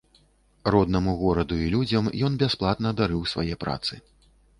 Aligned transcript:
Роднаму 0.75 1.11
гораду 1.19 1.57
і 1.65 1.67
людзям 1.73 2.09
ён 2.29 2.39
бясплатна 2.45 2.95
дарыў 3.03 3.21
свае 3.35 3.59
працы. 3.65 4.01